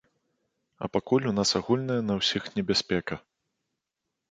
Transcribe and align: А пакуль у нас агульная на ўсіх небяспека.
А 0.85 0.89
пакуль 0.95 1.27
у 1.33 1.33
нас 1.41 1.51
агульная 1.59 1.99
на 2.07 2.13
ўсіх 2.21 2.43
небяспека. 2.59 3.21